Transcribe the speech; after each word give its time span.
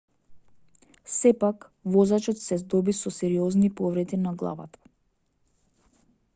сепак 1.15 1.67
возачот 1.97 2.41
се 2.45 2.57
здоби 2.63 2.97
со 3.01 3.13
сериозни 3.19 3.73
повреди 3.81 4.23
на 4.25 4.35
главата 4.43 4.93